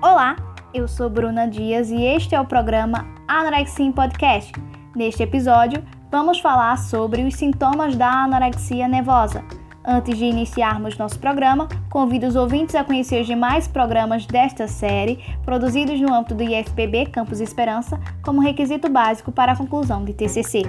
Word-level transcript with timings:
Olá, 0.00 0.36
eu 0.72 0.86
sou 0.86 1.10
Bruna 1.10 1.48
Dias 1.48 1.90
e 1.90 2.04
este 2.04 2.32
é 2.32 2.40
o 2.40 2.46
programa 2.46 3.04
Anorexia 3.26 3.90
Podcast. 3.90 4.52
Neste 4.94 5.24
episódio, 5.24 5.82
vamos 6.08 6.38
falar 6.38 6.78
sobre 6.78 7.22
os 7.22 7.34
sintomas 7.34 7.96
da 7.96 8.08
anorexia 8.08 8.86
nervosa. 8.86 9.42
Antes 9.84 10.16
de 10.16 10.24
iniciarmos 10.24 10.96
nosso 10.96 11.18
programa, 11.18 11.68
convido 11.90 12.28
os 12.28 12.36
ouvintes 12.36 12.76
a 12.76 12.84
conhecer 12.84 13.22
os 13.22 13.26
demais 13.26 13.66
programas 13.66 14.24
desta 14.24 14.68
série, 14.68 15.18
produzidos 15.44 16.00
no 16.00 16.14
âmbito 16.14 16.36
do 16.36 16.44
IFPB 16.44 17.06
Campus 17.06 17.40
Esperança, 17.40 17.98
como 18.22 18.40
requisito 18.40 18.88
básico 18.88 19.32
para 19.32 19.50
a 19.50 19.56
conclusão 19.56 20.04
de 20.04 20.14
TCC. 20.14 20.62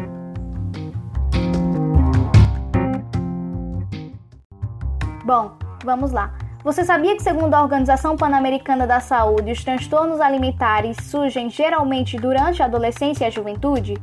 Bom, 5.23 5.51
vamos 5.86 6.11
lá. 6.11 6.48
Você 6.61 6.83
sabia 6.83 7.15
que, 7.15 7.23
segundo 7.23 7.54
a 7.54 7.61
Organização 7.61 8.18
Pan-Americana 8.18 8.86
da 8.86 9.00
Saúde, 9.00 9.54
os 9.54 9.63
transtornos 9.63 10.19
alimentares 10.19 10.97
surgem 11.04 11.50
geralmente 11.50 12.17
durante 12.17 12.61
a 12.61 12.65
adolescência 12.65 13.23
e 13.23 13.27
a 13.27 13.31
juventude? 13.31 13.93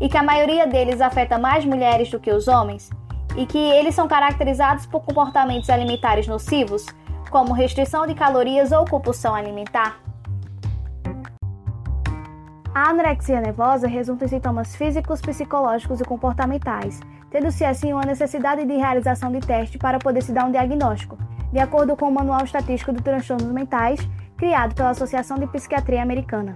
E 0.00 0.08
que 0.08 0.16
a 0.16 0.22
maioria 0.22 0.66
deles 0.66 1.02
afeta 1.02 1.38
mais 1.38 1.66
mulheres 1.66 2.10
do 2.10 2.18
que 2.18 2.32
os 2.32 2.48
homens? 2.48 2.88
E 3.36 3.44
que 3.44 3.58
eles 3.58 3.94
são 3.94 4.08
caracterizados 4.08 4.86
por 4.86 5.02
comportamentos 5.02 5.68
alimentares 5.68 6.26
nocivos, 6.26 6.86
como 7.30 7.52
restrição 7.52 8.06
de 8.06 8.14
calorias 8.14 8.72
ou 8.72 8.86
compulsão 8.86 9.34
alimentar? 9.34 10.00
A 12.74 12.88
anorexia 12.88 13.42
nervosa 13.42 13.86
resulta 13.86 14.24
em 14.24 14.28
sintomas 14.28 14.74
físicos, 14.74 15.20
psicológicos 15.20 16.00
e 16.00 16.04
comportamentais, 16.04 16.98
tendo-se 17.30 17.62
assim 17.62 17.92
uma 17.92 18.06
necessidade 18.06 18.64
de 18.64 18.74
realização 18.74 19.30
de 19.30 19.40
teste 19.40 19.76
para 19.76 19.98
poder 19.98 20.22
se 20.22 20.32
dar 20.32 20.46
um 20.46 20.50
diagnóstico 20.50 21.18
de 21.52 21.58
acordo 21.58 21.96
com 21.96 22.08
o 22.08 22.12
Manual 22.12 22.44
Estatístico 22.44 22.92
de 22.92 23.02
Transtornos 23.02 23.52
Mentais, 23.52 24.00
criado 24.36 24.74
pela 24.74 24.90
Associação 24.90 25.38
de 25.38 25.46
Psiquiatria 25.46 26.02
Americana. 26.02 26.54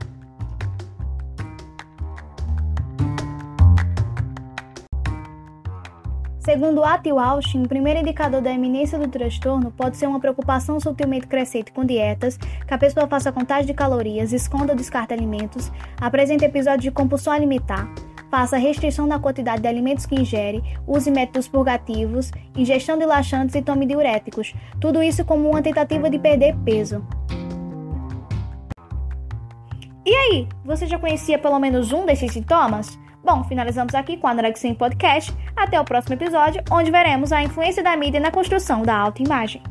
Segundo 6.40 6.82
Atil 6.82 7.18
Austin, 7.18 7.62
o 7.62 7.68
primeiro 7.68 8.00
indicador 8.00 8.40
da 8.40 8.50
eminência 8.50 8.98
do 8.98 9.06
transtorno 9.06 9.70
pode 9.70 9.96
ser 9.96 10.06
uma 10.06 10.18
preocupação 10.18 10.80
sutilmente 10.80 11.26
crescente 11.26 11.70
com 11.70 11.84
dietas, 11.84 12.38
que 12.38 12.74
a 12.74 12.78
pessoa 12.78 13.06
faça 13.06 13.30
contagem 13.30 13.66
de 13.66 13.74
calorias, 13.74 14.32
esconda 14.32 14.72
ou 14.72 14.76
descarte 14.76 15.12
alimentos, 15.12 15.70
apresente 16.00 16.44
episódios 16.44 16.82
de 16.82 16.90
compulsão 16.90 17.32
alimentar, 17.32 17.86
faça 18.30 18.56
restrição 18.56 19.06
na 19.06 19.18
quantidade 19.18 19.62
de 19.62 19.68
alimentos 19.68 20.06
que 20.06 20.14
ingere, 20.14 20.62
use 20.86 21.10
métodos 21.10 21.48
purgativos, 21.48 22.30
ingestão 22.56 22.96
de 22.96 23.04
laxantes 23.04 23.54
e 23.54 23.62
tome 23.62 23.84
diuréticos. 23.84 24.54
Tudo 24.80 25.02
isso 25.02 25.24
como 25.24 25.50
uma 25.50 25.60
tentativa 25.60 26.08
de 26.08 26.18
perder 26.18 26.56
peso. 26.64 27.04
E 30.06 30.14
aí, 30.14 30.48
você 30.64 30.86
já 30.86 30.98
conhecia 30.98 31.38
pelo 31.38 31.58
menos 31.58 31.92
um 31.92 32.06
desses 32.06 32.32
sintomas? 32.32 32.98
Bom, 33.22 33.44
finalizamos 33.44 33.94
aqui 33.94 34.16
com 34.16 34.26
a 34.26 34.30
Anorexia 34.30 34.74
Podcast. 34.74 35.32
Até 35.54 35.78
o 35.78 35.84
próximo 35.84 36.14
episódio, 36.14 36.62
onde 36.70 36.90
veremos 36.90 37.32
a 37.32 37.42
influência 37.42 37.82
da 37.82 37.94
mídia 37.96 38.18
na 38.18 38.30
construção 38.30 38.82
da 38.82 38.96
autoimagem. 38.96 39.62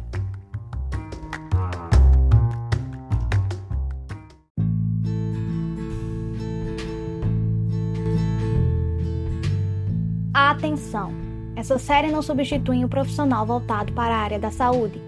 Atenção! 10.48 11.12
Essa 11.54 11.78
série 11.78 12.10
não 12.10 12.22
substitui 12.22 12.86
um 12.86 12.88
profissional 12.88 13.46
voltado 13.46 13.92
para 13.92 14.16
a 14.16 14.20
área 14.20 14.40
da 14.40 14.50
saúde, 14.50 15.02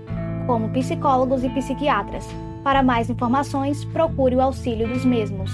como 0.45 0.67
psicólogos 0.73 1.41
e 1.41 1.49
psiquiatras. 1.49 2.27
Para 2.65 2.83
mais 2.83 3.09
informações, 3.09 3.85
procure 3.85 4.35
o 4.35 4.41
auxílio 4.41 4.89
dos 4.89 5.05
mesmos. 5.05 5.49